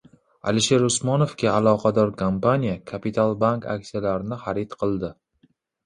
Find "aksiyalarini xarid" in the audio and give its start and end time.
3.79-4.79